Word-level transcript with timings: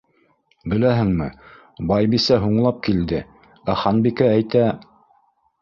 Беләһеңме, 0.71 1.27
Байбисә 1.91 2.39
һуңлап 2.45 2.81
килде, 2.89 3.23
ә 3.75 3.79
Ханбикә 3.83 4.31
әйтә... 4.39 4.65